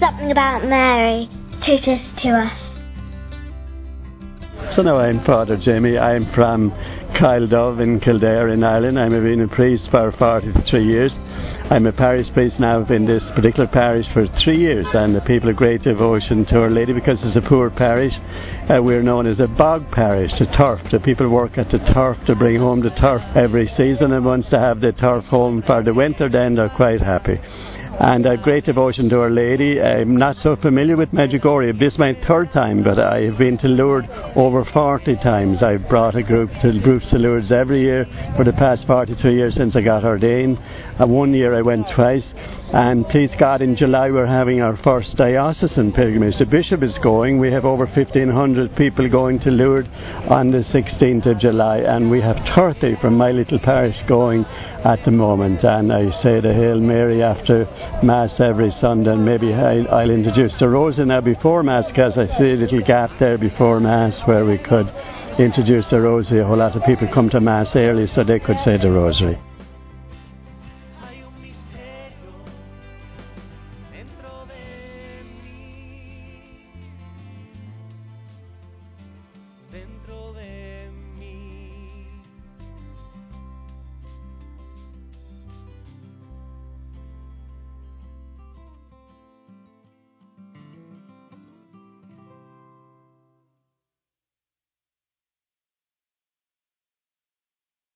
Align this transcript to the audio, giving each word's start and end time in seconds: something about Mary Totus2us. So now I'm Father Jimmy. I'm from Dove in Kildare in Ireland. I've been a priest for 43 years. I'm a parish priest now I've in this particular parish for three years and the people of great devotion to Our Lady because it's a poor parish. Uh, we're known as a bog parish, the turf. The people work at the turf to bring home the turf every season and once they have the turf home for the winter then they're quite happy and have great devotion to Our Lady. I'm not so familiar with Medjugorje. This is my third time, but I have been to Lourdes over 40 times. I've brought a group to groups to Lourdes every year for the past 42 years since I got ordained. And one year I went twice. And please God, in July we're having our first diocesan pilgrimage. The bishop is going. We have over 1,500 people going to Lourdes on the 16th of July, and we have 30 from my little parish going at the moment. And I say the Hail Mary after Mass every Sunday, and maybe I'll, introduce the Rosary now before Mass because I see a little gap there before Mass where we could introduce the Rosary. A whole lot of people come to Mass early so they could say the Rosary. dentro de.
something 0.00 0.30
about 0.30 0.64
Mary 0.64 1.28
Totus2us. 1.60 2.70
So 4.74 4.82
now 4.82 4.96
I'm 4.96 5.20
Father 5.20 5.58
Jimmy. 5.58 5.98
I'm 5.98 6.24
from 6.32 6.72
Dove 7.46 7.80
in 7.80 8.00
Kildare 8.00 8.48
in 8.48 8.64
Ireland. 8.64 8.98
I've 8.98 9.10
been 9.10 9.42
a 9.42 9.48
priest 9.48 9.90
for 9.90 10.10
43 10.10 10.82
years. 10.82 11.12
I'm 11.70 11.86
a 11.86 11.92
parish 11.92 12.32
priest 12.32 12.58
now 12.58 12.80
I've 12.80 12.90
in 12.90 13.04
this 13.04 13.22
particular 13.32 13.68
parish 13.68 14.06
for 14.12 14.26
three 14.26 14.56
years 14.56 14.86
and 14.94 15.14
the 15.14 15.20
people 15.20 15.50
of 15.50 15.56
great 15.56 15.82
devotion 15.82 16.46
to 16.46 16.62
Our 16.62 16.70
Lady 16.70 16.94
because 16.94 17.18
it's 17.22 17.36
a 17.36 17.46
poor 17.46 17.68
parish. 17.70 18.14
Uh, 18.68 18.82
we're 18.82 19.02
known 19.02 19.26
as 19.26 19.38
a 19.38 19.46
bog 19.46 19.88
parish, 19.92 20.36
the 20.38 20.46
turf. 20.46 20.82
The 20.90 20.98
people 20.98 21.28
work 21.28 21.58
at 21.58 21.70
the 21.70 21.78
turf 21.92 22.18
to 22.24 22.34
bring 22.34 22.56
home 22.56 22.80
the 22.80 22.90
turf 22.90 23.22
every 23.36 23.68
season 23.76 24.12
and 24.12 24.24
once 24.24 24.46
they 24.50 24.58
have 24.58 24.80
the 24.80 24.92
turf 24.92 25.26
home 25.26 25.62
for 25.62 25.82
the 25.82 25.92
winter 25.92 26.28
then 26.28 26.54
they're 26.54 26.70
quite 26.70 27.02
happy 27.02 27.38
and 27.98 28.24
have 28.24 28.42
great 28.42 28.64
devotion 28.64 29.08
to 29.08 29.20
Our 29.20 29.30
Lady. 29.30 29.80
I'm 29.80 30.16
not 30.16 30.36
so 30.36 30.56
familiar 30.56 30.96
with 30.96 31.12
Medjugorje. 31.12 31.78
This 31.78 31.94
is 31.94 31.98
my 31.98 32.14
third 32.14 32.52
time, 32.52 32.82
but 32.82 32.98
I 32.98 33.22
have 33.22 33.38
been 33.38 33.58
to 33.58 33.68
Lourdes 33.68 34.08
over 34.36 34.64
40 34.64 35.16
times. 35.16 35.62
I've 35.62 35.88
brought 35.88 36.14
a 36.14 36.22
group 36.22 36.50
to 36.62 36.78
groups 36.80 37.08
to 37.10 37.18
Lourdes 37.18 37.52
every 37.52 37.80
year 37.80 38.06
for 38.36 38.44
the 38.44 38.52
past 38.52 38.86
42 38.86 39.30
years 39.32 39.54
since 39.54 39.74
I 39.76 39.82
got 39.82 40.04
ordained. 40.04 40.58
And 40.98 41.10
one 41.10 41.34
year 41.34 41.54
I 41.54 41.62
went 41.62 41.88
twice. 41.90 42.24
And 42.72 43.08
please 43.08 43.30
God, 43.38 43.62
in 43.62 43.74
July 43.74 44.10
we're 44.10 44.26
having 44.26 44.62
our 44.62 44.76
first 44.76 45.16
diocesan 45.16 45.92
pilgrimage. 45.92 46.38
The 46.38 46.46
bishop 46.46 46.82
is 46.82 46.96
going. 46.98 47.38
We 47.38 47.50
have 47.50 47.64
over 47.64 47.84
1,500 47.84 48.76
people 48.76 49.08
going 49.08 49.40
to 49.40 49.50
Lourdes 49.50 49.88
on 50.28 50.48
the 50.48 50.58
16th 50.58 51.26
of 51.26 51.38
July, 51.38 51.78
and 51.78 52.10
we 52.10 52.20
have 52.20 52.38
30 52.54 52.94
from 52.96 53.16
my 53.16 53.32
little 53.32 53.58
parish 53.58 53.96
going 54.06 54.44
at 54.84 55.04
the 55.04 55.10
moment. 55.10 55.64
And 55.64 55.92
I 55.92 56.10
say 56.22 56.40
the 56.40 56.54
Hail 56.54 56.78
Mary 56.78 57.22
after 57.22 57.66
Mass 58.02 58.40
every 58.40 58.72
Sunday, 58.80 59.12
and 59.12 59.24
maybe 59.24 59.52
I'll, 59.52 60.10
introduce 60.10 60.58
the 60.58 60.68
Rosary 60.68 61.06
now 61.06 61.20
before 61.20 61.62
Mass 61.62 61.86
because 61.86 62.16
I 62.16 62.26
see 62.38 62.50
a 62.50 62.54
little 62.54 62.80
gap 62.80 63.10
there 63.18 63.38
before 63.38 63.80
Mass 63.80 64.14
where 64.26 64.44
we 64.44 64.58
could 64.58 64.88
introduce 65.38 65.88
the 65.90 66.00
Rosary. 66.00 66.40
A 66.40 66.46
whole 66.46 66.56
lot 66.56 66.76
of 66.76 66.84
people 66.84 67.08
come 67.08 67.28
to 67.30 67.40
Mass 67.40 67.68
early 67.74 68.06
so 68.14 68.24
they 68.24 68.38
could 68.38 68.58
say 68.64 68.76
the 68.76 68.90
Rosary. 68.90 69.38
dentro 79.70 80.32
de. 80.34 80.69